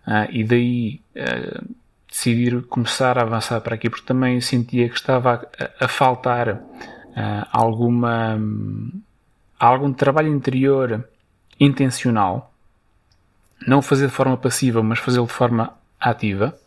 uh, 0.06 0.30
e 0.30 0.44
daí 0.44 1.00
uh, 1.16 1.74
decidir 2.08 2.62
começar 2.62 3.18
a 3.18 3.22
avançar 3.22 3.60
para 3.60 3.74
aqui 3.74 3.88
porque 3.88 4.06
também 4.06 4.40
sentia 4.40 4.88
que 4.88 4.96
estava 4.96 5.48
a, 5.80 5.84
a 5.84 5.88
faltar 5.88 6.60
alguma 7.50 8.38
algum 9.58 9.92
trabalho 9.92 10.28
interior 10.28 11.06
intencional. 11.60 12.50
Não 13.66 13.82
fazer 13.82 14.06
de 14.06 14.12
forma 14.12 14.36
passiva 14.36 14.82
mas 14.82 14.98
fazê-lo 14.98 15.26
de 15.26 15.32
forma 15.32 15.74
ativa 16.02 16.58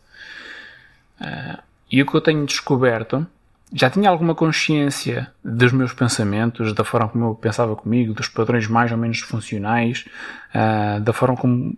e 1.90 2.02
o 2.02 2.06
que 2.06 2.14
eu 2.14 2.20
tenho 2.20 2.44
descoberto 2.44 3.26
já 3.72 3.90
tinha 3.90 4.08
alguma 4.08 4.34
consciência 4.34 5.32
dos 5.44 5.72
meus 5.72 5.92
pensamentos, 5.92 6.72
da 6.72 6.84
forma 6.84 7.08
como 7.08 7.24
eu 7.26 7.34
pensava 7.34 7.74
comigo, 7.74 8.14
dos 8.14 8.28
padrões 8.28 8.68
mais 8.68 8.92
ou 8.92 8.98
menos 8.98 9.20
funcionais, 9.20 10.06
uh, 10.54 11.00
da 11.00 11.12
forma 11.12 11.36
como, 11.36 11.76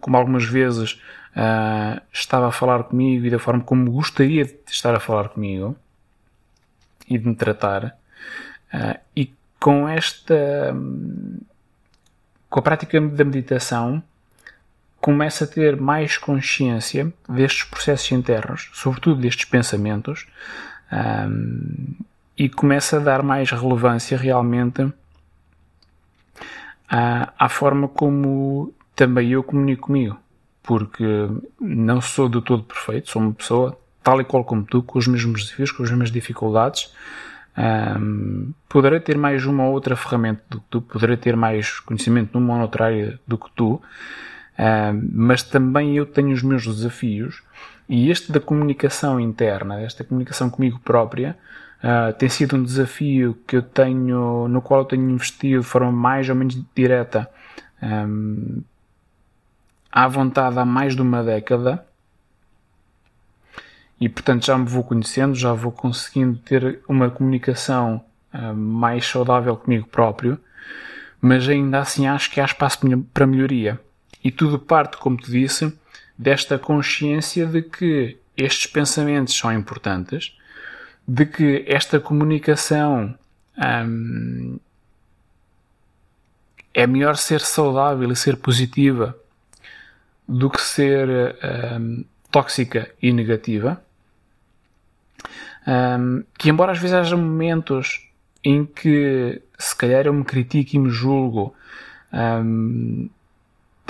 como 0.00 0.16
algumas 0.16 0.44
vezes 0.44 1.00
uh, 1.34 2.00
estava 2.12 2.48
a 2.48 2.52
falar 2.52 2.84
comigo 2.84 3.24
e 3.24 3.30
da 3.30 3.38
forma 3.38 3.62
como 3.62 3.90
gostaria 3.90 4.44
de 4.44 4.54
estar 4.68 4.94
a 4.94 5.00
falar 5.00 5.30
comigo 5.30 5.74
e 7.08 7.16
de 7.16 7.26
me 7.26 7.34
tratar. 7.34 7.96
Uh, 8.72 9.00
e 9.16 9.32
com 9.58 9.88
esta. 9.88 10.74
com 12.48 12.58
a 12.58 12.62
prática 12.62 13.00
da 13.00 13.24
meditação, 13.24 14.02
começa 15.00 15.44
a 15.44 15.46
ter 15.46 15.80
mais 15.80 16.18
consciência 16.18 17.12
destes 17.28 17.64
processos 17.64 18.12
internos, 18.12 18.70
sobretudo 18.72 19.20
destes 19.20 19.46
pensamentos, 19.46 20.26
um, 20.92 21.94
e 22.36 22.48
começa 22.48 22.98
a 22.98 23.00
dar 23.00 23.22
mais 23.22 23.50
relevância 23.50 24.16
realmente 24.16 24.92
à, 26.88 27.32
à 27.38 27.48
forma 27.48 27.88
como 27.88 28.74
também 28.94 29.30
eu 29.30 29.42
comunico 29.42 29.86
comigo, 29.86 30.18
porque 30.62 31.28
não 31.60 32.00
sou 32.00 32.28
do 32.28 32.42
todo 32.42 32.62
perfeito, 32.64 33.10
sou 33.10 33.22
uma 33.22 33.32
pessoa 33.32 33.78
tal 34.02 34.20
e 34.20 34.24
qual 34.24 34.44
como 34.44 34.64
tu, 34.64 34.82
com 34.82 34.98
os 34.98 35.06
mesmos 35.06 35.44
desafios, 35.44 35.70
com 35.70 35.82
as 35.82 35.90
mesmas 35.90 36.10
dificuldades. 36.10 36.92
Um, 37.56 38.52
poderei 38.68 39.00
ter 39.00 39.16
mais 39.18 39.44
uma 39.44 39.64
ou 39.64 39.72
outra 39.72 39.96
ferramenta 39.96 40.42
do 40.48 40.60
que 40.60 40.66
tu, 40.70 40.80
poderei 40.80 41.16
ter 41.16 41.36
mais 41.36 41.78
conhecimento 41.80 42.38
numa 42.38 42.54
ou 42.54 42.60
noutra 42.60 42.86
área 42.86 43.20
do 43.26 43.36
que 43.36 43.50
tu, 43.54 43.80
mas 45.12 45.42
também 45.42 45.96
eu 45.96 46.04
tenho 46.04 46.32
os 46.32 46.42
meus 46.42 46.66
desafios 46.66 47.42
e 47.88 48.08
este 48.08 48.30
da 48.30 48.38
comunicação 48.38 49.18
interna, 49.18 49.80
esta 49.80 50.04
comunicação 50.04 50.48
comigo 50.48 50.78
própria, 50.78 51.36
uh, 51.82 52.12
tem 52.12 52.28
sido 52.28 52.54
um 52.54 52.62
desafio 52.62 53.36
que 53.48 53.56
eu 53.56 53.62
tenho, 53.62 54.46
no 54.46 54.62
qual 54.62 54.82
eu 54.82 54.84
tenho 54.86 55.10
investido 55.10 55.60
de 55.60 55.66
forma 55.66 55.90
mais 55.90 56.28
ou 56.28 56.36
menos 56.36 56.56
direta 56.72 57.28
à 59.90 60.06
vontade 60.06 60.56
há 60.58 60.64
mais 60.64 60.94
de 60.94 61.02
uma 61.02 61.24
década. 61.24 61.84
E 64.00 64.08
portanto 64.08 64.46
já 64.46 64.56
me 64.56 64.66
vou 64.66 64.84
conhecendo, 64.84 65.34
já 65.34 65.52
vou 65.52 65.72
conseguindo 65.72 66.38
ter 66.38 66.80
uma 66.88 67.10
comunicação 67.10 68.04
uh, 68.32 68.54
mais 68.54 69.04
saudável 69.04 69.56
comigo 69.56 69.88
próprio, 69.88 70.38
mas 71.20 71.48
ainda 71.48 71.80
assim 71.80 72.06
acho 72.06 72.30
que 72.30 72.40
há 72.40 72.44
espaço 72.44 72.78
para 73.12 73.26
melhoria. 73.26 73.80
E 74.22 74.30
tudo 74.30 74.58
parte, 74.58 74.96
como 74.96 75.16
te 75.16 75.30
disse, 75.30 75.72
desta 76.16 76.58
consciência 76.58 77.46
de 77.46 77.62
que 77.62 78.18
estes 78.36 78.66
pensamentos 78.66 79.34
são 79.34 79.52
importantes, 79.52 80.36
de 81.06 81.26
que 81.26 81.64
esta 81.66 81.98
comunicação 81.98 83.18
hum, 83.86 84.58
é 86.72 86.86
melhor 86.86 87.16
ser 87.16 87.40
saudável 87.40 88.10
e 88.12 88.16
ser 88.16 88.36
positiva 88.36 89.16
do 90.28 90.48
que 90.48 90.60
ser 90.60 91.36
hum, 91.80 92.04
tóxica 92.30 92.90
e 93.02 93.12
negativa. 93.12 93.82
Um, 95.66 96.24
que 96.38 96.48
embora 96.48 96.72
às 96.72 96.78
vezes 96.78 96.94
haja 96.94 97.16
momentos 97.16 98.08
em 98.42 98.64
que 98.64 99.42
se 99.58 99.76
calhar 99.76 100.06
eu 100.06 100.12
me 100.12 100.24
critico 100.24 100.76
e 100.76 100.78
me 100.78 100.90
julgo, 100.90 101.54
um, 102.12 103.10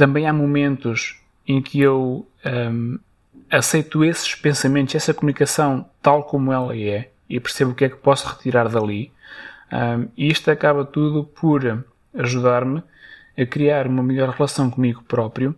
também 0.00 0.26
há 0.26 0.32
momentos 0.32 1.20
em 1.46 1.60
que 1.60 1.78
eu 1.78 2.26
um, 2.72 2.98
aceito 3.50 4.02
esses 4.02 4.34
pensamentos, 4.34 4.94
essa 4.94 5.12
comunicação 5.12 5.84
tal 6.00 6.24
como 6.24 6.50
ela 6.50 6.74
é 6.74 7.10
e 7.28 7.38
percebo 7.38 7.72
o 7.72 7.74
que 7.74 7.84
é 7.84 7.90
que 7.90 7.96
posso 7.96 8.26
retirar 8.26 8.66
dali. 8.70 9.12
Um, 9.70 10.08
e 10.16 10.28
isto 10.30 10.50
acaba 10.50 10.86
tudo 10.86 11.24
por 11.24 11.84
ajudar-me 12.14 12.82
a 13.38 13.44
criar 13.44 13.86
uma 13.86 14.02
melhor 14.02 14.30
relação 14.30 14.70
comigo 14.70 15.04
próprio, 15.04 15.54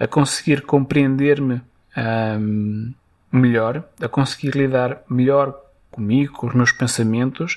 a 0.00 0.08
conseguir 0.08 0.62
compreender-me 0.62 1.62
um, 1.96 2.92
melhor, 3.30 3.84
a 4.02 4.08
conseguir 4.08 4.50
lidar 4.50 5.00
melhor 5.08 5.56
comigo, 5.92 6.32
com 6.32 6.48
os 6.48 6.54
meus 6.54 6.72
pensamentos, 6.72 7.56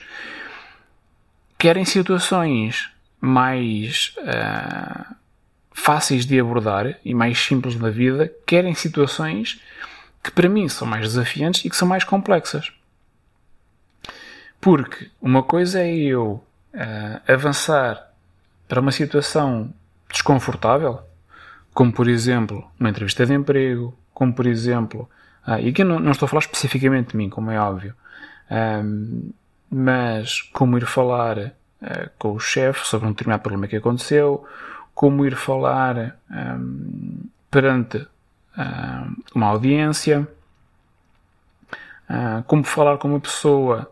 quer 1.57 1.75
em 1.75 1.85
situações 1.85 2.91
mais 3.19 4.13
uh, 4.19 5.18
fáceis 5.71 6.25
de 6.25 6.39
abordar 6.39 6.97
e 7.03 7.13
mais 7.13 7.39
simples 7.39 7.75
da 7.75 7.89
vida, 7.89 8.31
quer 8.45 8.65
em 8.65 8.73
situações 8.73 9.61
que 10.23 10.31
para 10.31 10.49
mim 10.49 10.67
são 10.67 10.87
mais 10.87 11.07
desafiantes 11.07 11.63
e 11.65 11.69
que 11.69 11.75
são 11.75 11.87
mais 11.87 12.03
complexas. 12.03 12.71
Porque 14.59 15.09
uma 15.21 15.41
coisa 15.41 15.81
é 15.81 15.95
eu 15.95 16.43
uh, 16.73 17.31
avançar 17.31 18.09
para 18.67 18.81
uma 18.81 18.91
situação 18.91 19.73
desconfortável, 20.11 20.99
como 21.73 21.93
por 21.93 22.07
exemplo 22.07 22.69
uma 22.79 22.89
entrevista 22.89 23.25
de 23.25 23.33
emprego, 23.33 23.97
como 24.13 24.33
por 24.33 24.45
exemplo, 24.45 25.09
uh, 25.47 25.59
e 25.59 25.69
aqui 25.69 25.83
não, 25.83 25.99
não, 25.99 26.11
estou 26.11 26.25
a 26.25 26.29
falar 26.29 26.41
especificamente 26.41 27.11
de 27.11 27.17
mim, 27.17 27.29
como 27.29 27.51
é 27.51 27.59
óbvio, 27.59 27.95
um, 28.51 29.31
mas 29.71 30.41
como 30.41 30.77
ir 30.77 30.85
falar 30.85 31.37
uh, 31.37 32.09
com 32.17 32.33
o 32.33 32.39
chefe 32.39 32.85
sobre 32.85 33.07
um 33.07 33.11
determinado 33.11 33.41
problema 33.41 33.67
que 33.67 33.77
aconteceu, 33.77 34.45
como 34.99 35.25
ir 35.25 35.33
falar 35.33 36.17
um, 36.29 37.21
perante 37.49 38.05
um, 38.57 39.15
uma 39.33 39.47
audiência, 39.47 40.27
uh, 42.09 42.43
como 42.45 42.65
falar 42.65 42.97
com 42.97 43.07
uma 43.07 43.19
pessoa 43.21 43.89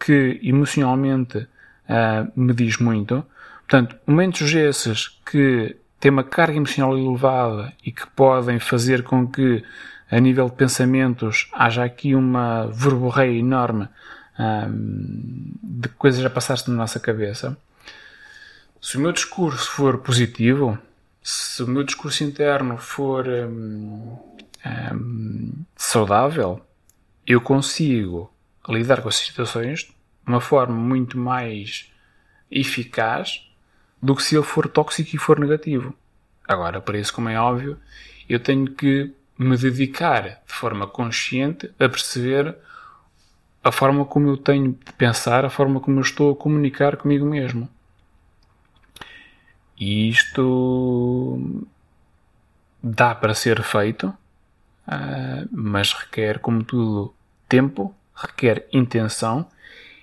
que 0.00 0.40
emocionalmente 0.42 1.38
uh, 1.38 2.32
me 2.34 2.52
diz 2.52 2.76
muito. 2.78 3.24
Portanto, 3.68 3.94
momentos 4.04 4.52
esses 4.52 5.06
que 5.24 5.76
têm 6.00 6.10
uma 6.10 6.24
carga 6.24 6.56
emocional 6.56 6.98
elevada 6.98 7.72
e 7.86 7.92
que 7.92 8.08
podem 8.08 8.58
fazer 8.58 9.04
com 9.04 9.28
que, 9.28 9.64
a 10.10 10.18
nível 10.18 10.46
de 10.46 10.56
pensamentos, 10.56 11.48
haja 11.52 11.84
aqui 11.84 12.16
uma 12.16 12.66
verborreia 12.66 13.38
enorme 13.38 13.88
um, 14.36 15.52
de 15.62 15.88
coisas 15.90 16.24
a 16.24 16.28
passar-se 16.28 16.68
na 16.68 16.76
nossa 16.76 16.98
cabeça. 16.98 17.56
Se 18.80 18.96
o 18.96 19.00
meu 19.00 19.10
discurso 19.10 19.70
for 19.72 19.98
positivo, 19.98 20.78
se 21.20 21.62
o 21.62 21.66
meu 21.66 21.82
discurso 21.82 22.22
interno 22.22 22.78
for 22.78 23.26
um, 23.26 24.16
um, 24.64 25.52
saudável, 25.76 26.64
eu 27.26 27.40
consigo 27.40 28.32
lidar 28.68 29.02
com 29.02 29.08
as 29.08 29.16
situações 29.16 29.80
de 29.80 29.94
uma 30.24 30.40
forma 30.40 30.76
muito 30.76 31.18
mais 31.18 31.92
eficaz 32.50 33.50
do 34.00 34.14
que 34.14 34.22
se 34.22 34.36
ele 34.36 34.44
for 34.44 34.68
tóxico 34.68 35.16
e 35.16 35.18
for 35.18 35.40
negativo. 35.40 35.92
Agora, 36.46 36.80
para 36.80 36.98
isso, 36.98 37.12
como 37.12 37.28
é 37.28 37.38
óbvio, 37.38 37.78
eu 38.28 38.38
tenho 38.38 38.70
que 38.70 39.12
me 39.36 39.56
dedicar 39.56 40.22
de 40.22 40.54
forma 40.54 40.86
consciente 40.86 41.66
a 41.80 41.88
perceber 41.88 42.56
a 43.62 43.72
forma 43.72 44.04
como 44.04 44.28
eu 44.28 44.36
tenho 44.36 44.72
de 44.72 44.92
pensar, 44.92 45.44
a 45.44 45.50
forma 45.50 45.80
como 45.80 45.98
eu 45.98 46.02
estou 46.02 46.32
a 46.32 46.36
comunicar 46.36 46.96
comigo 46.96 47.26
mesmo. 47.26 47.68
E 49.78 50.08
isto 50.08 51.64
dá 52.82 53.14
para 53.14 53.34
ser 53.34 53.62
feito, 53.62 54.08
uh, 54.08 55.48
mas 55.50 55.92
requer, 55.92 56.40
como 56.40 56.64
tudo, 56.64 57.14
tempo, 57.48 57.94
requer 58.14 58.66
intenção 58.72 59.46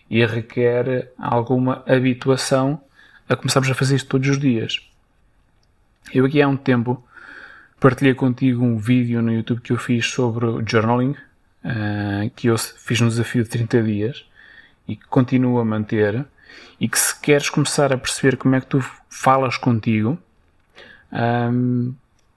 e 0.09 0.25
requer 0.25 1.11
alguma 1.17 1.83
habituação 1.87 2.81
a 3.27 3.35
começarmos 3.35 3.69
a 3.69 3.75
fazer 3.75 3.95
isto 3.95 4.07
todos 4.07 4.29
os 4.29 4.39
dias. 4.39 4.79
Eu 6.13 6.25
aqui 6.25 6.41
há 6.41 6.47
um 6.47 6.57
tempo 6.57 7.03
partilhei 7.79 8.13
contigo 8.13 8.63
um 8.63 8.77
vídeo 8.77 9.21
no 9.21 9.33
YouTube 9.33 9.61
que 9.61 9.73
eu 9.73 9.77
fiz 9.77 10.05
sobre 10.05 10.45
o 10.45 10.63
journaling, 10.65 11.15
uh, 11.65 12.29
que 12.35 12.47
eu 12.47 12.57
fiz 12.57 13.01
no 13.01 13.09
desafio 13.09 13.43
de 13.43 13.49
30 13.49 13.83
dias 13.83 14.25
e 14.87 14.95
que 14.95 15.05
continuo 15.07 15.59
a 15.59 15.65
manter 15.65 16.25
e 16.79 16.87
que 16.87 16.99
se 16.99 17.19
queres 17.19 17.49
começar 17.49 17.93
a 17.93 17.97
perceber 17.97 18.37
como 18.37 18.55
é 18.55 18.61
que 18.61 18.67
tu 18.67 18.83
falas 19.09 19.57
contigo, 19.57 20.17
um, 21.11 21.93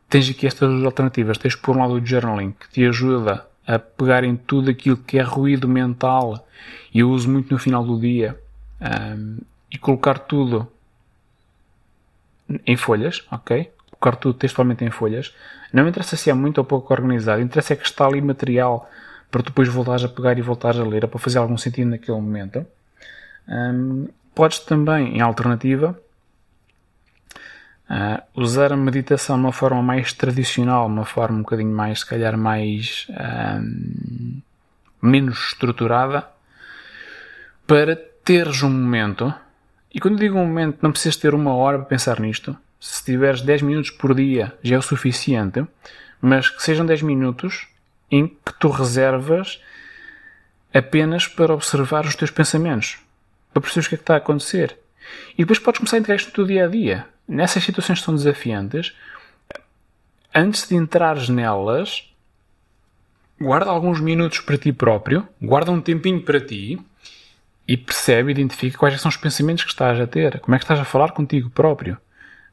tens 0.09 0.29
aqui 0.31 0.47
estas 0.47 0.71
duas 0.71 0.85
alternativas. 0.85 1.38
Tens 1.38 1.55
por 1.55 1.77
um 1.77 1.81
lado 1.81 1.94
o 1.94 2.05
journaling, 2.05 2.53
que 2.53 2.68
te 2.68 2.87
ajuda 2.87 3.47
a 3.66 3.79
pegar 3.79 4.25
em 4.25 4.37
tudo 4.37 4.71
aquilo 4.71 4.97
que 4.97 5.18
é 5.18 5.23
ruído 5.23 5.68
mental, 5.68 6.47
e 6.92 7.01
eu 7.01 7.11
uso 7.11 7.31
muito 7.31 7.53
no 7.53 7.59
final 7.59 7.85
do 7.85 8.01
dia, 8.01 8.38
um, 8.81 9.38
e 9.71 9.77
colocar 9.77 10.18
tudo 10.18 10.71
em 12.66 12.77
folhas, 12.77 13.27
ok? 13.31 13.71
Colocar 13.90 14.16
tudo 14.16 14.38
textualmente 14.38 14.85
em 14.85 14.90
folhas. 14.90 15.35
Não 15.73 15.87
interessa 15.87 16.16
se 16.16 16.31
é 16.31 16.35
muito 16.35 16.59
ou 16.59 16.64
pouco 16.64 16.94
organizado, 16.94 17.42
interessa 17.42 17.75
é 17.75 17.77
que 17.77 17.85
está 17.85 18.07
ali 18.07 18.23
material 18.23 18.88
para 19.31 19.42
depois 19.42 19.68
voltares 19.68 20.05
a 20.05 20.09
pegar 20.09 20.38
e 20.38 20.42
voltares 20.42 20.81
a 20.81 20.85
ler, 20.85 21.07
para 21.07 21.18
fazer 21.18 21.38
algum 21.38 21.59
sentido 21.59 21.90
naquele 21.90 22.18
momento. 22.18 22.66
Um, 23.48 24.08
podes 24.34 24.58
também, 24.61 25.16
em 25.16 25.20
alternativa, 25.20 25.98
uh, 27.90 28.22
usar 28.40 28.72
a 28.72 28.76
meditação 28.76 29.37
de 29.37 29.42
uma 29.42 29.52
forma 29.52 29.82
mais 29.82 30.12
tradicional, 30.12 30.87
uma 30.87 31.04
forma 31.04 31.38
um 31.38 31.42
bocadinho 31.42 31.74
mais, 31.74 32.00
se 32.00 32.06
calhar, 32.06 32.37
mais 32.37 33.06
um, 33.11 34.40
menos 35.00 35.48
estruturada, 35.48 36.28
para 37.66 37.96
teres 37.96 38.62
um 38.62 38.70
momento. 38.70 39.32
E 39.92 39.98
quando 39.98 40.18
digo 40.18 40.38
um 40.38 40.46
momento, 40.46 40.78
não 40.82 40.92
precisas 40.92 41.16
ter 41.16 41.34
uma 41.34 41.54
hora 41.54 41.78
para 41.78 41.87
pensar 41.87 42.20
nisto. 42.20 42.56
Se 42.78 43.04
tiveres 43.04 43.40
10 43.40 43.62
minutos 43.62 43.90
por 43.90 44.14
dia 44.14 44.56
já 44.62 44.76
é 44.76 44.78
o 44.78 44.82
suficiente, 44.82 45.66
mas 46.20 46.48
que 46.48 46.62
sejam 46.62 46.87
10 46.87 47.02
minutos 47.02 47.66
em 48.11 48.28
que 48.28 48.52
tu 48.58 48.68
reservas 48.68 49.61
apenas 50.72 51.26
para 51.26 51.54
observar 51.54 52.04
os 52.04 52.14
teus 52.14 52.30
pensamentos 52.30 52.98
para 53.52 53.61
perceber 53.61 53.87
o 53.87 53.88
que 53.88 53.94
é 53.94 53.98
que 53.98 54.02
está 54.02 54.14
a 54.14 54.18
acontecer. 54.18 54.78
E 55.34 55.38
depois 55.38 55.58
podes 55.58 55.78
começar 55.78 55.96
a 55.96 56.00
integrar 56.00 56.18
isto 56.18 56.28
no 56.28 56.34
teu 56.34 56.46
dia 56.46 56.64
a 56.64 56.68
dia. 56.68 57.06
Nessas 57.26 57.62
situações 57.62 57.98
que 57.98 58.04
são 58.04 58.14
desafiantes, 58.14 58.94
antes 60.34 60.68
de 60.68 60.74
entrares 60.74 61.28
nelas, 61.28 62.11
guarda 63.40 63.70
alguns 63.70 64.00
minutos 64.00 64.40
para 64.40 64.58
ti 64.58 64.72
próprio, 64.72 65.26
guarda 65.40 65.70
um 65.70 65.80
tempinho 65.80 66.22
para 66.22 66.40
ti 66.40 66.78
e 67.66 67.76
percebe, 67.76 68.32
identifica 68.32 68.78
quais 68.78 69.00
são 69.00 69.08
os 69.11 69.16
pensamentos 69.16 69.64
que 69.64 69.70
estás 69.70 70.00
a 70.00 70.06
ter, 70.06 70.40
como 70.40 70.54
é 70.54 70.58
que 70.58 70.64
estás 70.64 70.80
a 70.80 70.84
falar 70.84 71.12
contigo 71.12 71.50
próprio, 71.50 71.98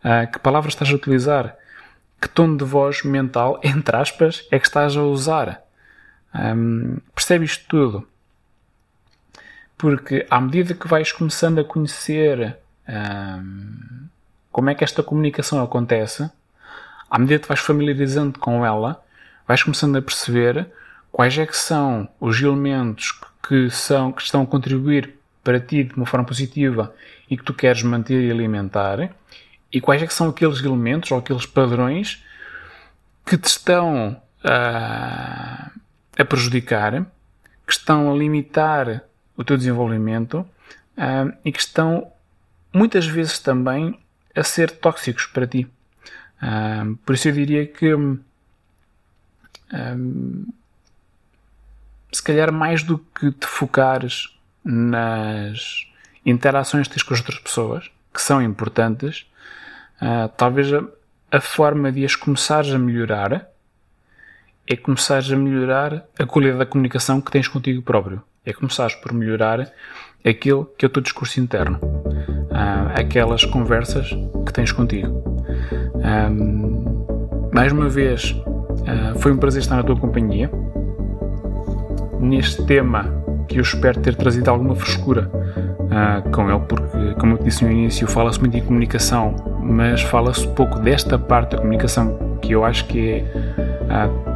uh, 0.03 0.29
que 0.31 0.39
palavras 0.39 0.73
estás 0.73 0.89
a 0.89 0.95
utilizar, 0.95 1.58
que 2.21 2.27
tom 2.29 2.55
de 2.55 2.65
voz 2.65 3.03
mental, 3.03 3.60
entre 3.63 3.95
aspas, 3.95 4.47
é 4.51 4.60
que 4.60 4.65
estás 4.65 4.95
a 4.97 5.03
usar. 5.03 5.63
Percebe 7.13 7.45
isto 7.45 7.65
tudo. 7.67 8.08
Porque 9.78 10.26
à 10.30 10.40
medida 10.40 10.74
que 10.74 10.88
vais 10.88 11.12
começando 11.12 11.60
a 11.60 11.64
conhecer 11.64 12.58
hum, 12.88 14.08
como 14.52 14.70
é 14.70 14.76
que 14.76 14.84
esta 14.84 15.04
comunicação 15.04 15.62
acontece, 15.62 16.30
à 17.10 17.20
medida 17.20 17.40
que 17.40 17.48
vais 17.48 17.60
familiarizando 17.60 18.40
com 18.40 18.66
ela, 18.66 19.04
vais 19.48 19.62
começando 19.62 19.98
a 19.98 20.02
perceber 20.02 20.68
quais 21.12 21.38
é 21.38 21.46
que 21.46 21.56
são 21.56 22.10
os 22.20 22.42
elementos 22.42 23.20
que, 23.48 23.70
são, 23.70 24.12
que 24.12 24.22
estão 24.22 24.42
a 24.42 24.48
contribuir 24.48 25.16
para 25.44 25.60
ti 25.60 25.84
de 25.84 25.94
uma 25.96 26.06
forma 26.06 26.26
positiva 26.26 26.94
e 27.30 27.38
que 27.38 27.44
tu 27.44 27.54
queres 27.54 27.84
manter 27.84 28.24
e 28.24 28.32
alimentar, 28.32 29.12
e 29.72 29.80
quais 29.80 30.02
é 30.02 30.08
que 30.08 30.14
são 30.14 30.30
aqueles 30.30 30.60
elementos 30.60 31.12
ou 31.12 31.18
aqueles 31.18 31.46
padrões 31.46 32.24
que 33.26 33.38
te 33.38 33.48
estão 33.48 34.20
a, 34.44 35.72
a 36.18 36.26
prejudicar, 36.26 37.06
que 37.66 37.74
estão 37.74 38.12
a 38.12 38.16
limitar 38.16 39.04
o 39.38 39.43
teu 39.43 39.58
desenvolvimento 39.58 40.39
uh, 40.98 41.34
e 41.43 41.52
que 41.52 41.60
estão 41.60 42.12
muitas 42.74 43.06
vezes 43.06 43.39
também 43.39 44.00
a 44.36 44.43
ser 44.43 44.71
tóxicos 44.71 45.26
para 45.28 45.48
ti. 45.48 45.67
Uh, 46.41 46.95
por 46.98 47.15
isso 47.15 47.28
eu 47.30 47.34
diria 47.34 47.65
que 47.65 47.93
um, 47.93 48.19
se 52.12 52.21
calhar 52.24 52.52
mais 52.52 52.84
do 52.84 52.98
que 52.98 53.32
te 53.32 53.48
focares 53.48 54.38
nas 54.63 55.88
interações 56.26 56.88
que 56.88 56.93
tens 56.93 57.04
com 57.04 57.13
as 57.13 57.19
outras 57.19 57.39
pessoas, 57.39 57.91
que 58.13 58.21
são 58.21 58.41
importantes, 58.41 59.26
uh, 60.02 60.30
talvez 60.38 60.74
a, 60.74 60.84
a, 61.32 61.41
forma 61.41 61.91
de 61.91 62.06
as 62.06 62.15
começares 62.15 62.71
a 62.71 62.80
melhorar 62.80 63.48
é 64.67 64.76
começares 64.76 65.32
a 65.32 65.36
melhorar 65.36 66.06
a 66.17 66.26
qualidade 66.26 66.60
da 66.60 66.65
comunicação 66.65 67.21
que 67.21 67.32
tens 67.32 67.48
contigo 67.48 67.82
próprio. 67.82 68.24
É 68.45 68.53
começares 68.53 68.95
por 68.95 69.12
melhorar 69.12 69.71
aquilo 70.23 70.69
que 70.77 70.86
é 70.86 70.88
o 70.88 70.89
teu 70.89 71.01
discurso 71.01 71.39
interno. 71.39 71.79
Uh, 71.81 72.99
aquelas 72.99 73.43
conversas 73.43 74.10
que 74.45 74.53
tens 74.53 74.71
contigo. 74.71 75.23
Um, 75.95 77.49
mais 77.53 77.71
uma 77.71 77.89
vez, 77.89 78.31
uh, 78.31 79.19
foi 79.19 79.31
um 79.31 79.38
prazer 79.38 79.62
estar 79.62 79.75
na 79.75 79.84
tua 79.84 79.95
companhia 79.97 80.49
neste 82.19 82.65
tema 82.65 83.05
que 83.47 83.58
eu 83.58 83.62
espero 83.62 83.99
ter 83.99 84.15
trazido 84.15 84.49
alguma 84.49 84.75
frescura 84.75 85.29
uh, 85.34 86.29
com 86.31 86.49
ele, 86.49 86.60
porque, 86.67 87.15
como 87.19 87.34
eu 87.34 87.43
disse 87.43 87.63
no 87.63 87.71
início, 87.71 88.08
fala-se 88.08 88.39
muito 88.39 88.58
em 88.58 88.62
comunicação, 88.62 89.36
mas 89.62 90.01
fala-se 90.01 90.47
pouco 90.49 90.79
desta 90.79 91.17
parte 91.17 91.51
da 91.51 91.58
comunicação 91.58 92.38
que 92.41 92.53
eu 92.53 92.63
acho 92.63 92.86
que 92.86 93.10
é 93.10 94.05
uh, 94.05 94.35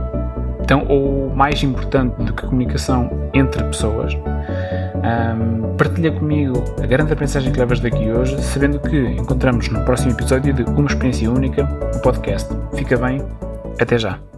tão 0.69 0.85
ou 0.87 1.33
mais 1.35 1.63
importante 1.63 2.13
do 2.23 2.31
que 2.31 2.45
comunicação 2.45 3.09
entre 3.33 3.63
pessoas. 3.63 4.13
Um, 4.13 5.75
partilha 5.75 6.11
comigo 6.11 6.63
a 6.81 6.85
grande 6.85 7.11
aprendizagem 7.11 7.51
que 7.51 7.59
levas 7.59 7.79
daqui 7.79 8.11
hoje, 8.11 8.39
sabendo 8.39 8.79
que 8.79 8.95
encontramos 8.95 9.67
no 9.69 9.83
próximo 9.83 10.11
episódio 10.11 10.53
de 10.53 10.61
Uma 10.63 10.85
Experiência 10.85 11.31
Única, 11.31 11.67
o 11.95 12.01
podcast. 12.01 12.47
Fica 12.75 12.95
bem, 12.97 13.19
até 13.79 13.97
já! 13.97 14.28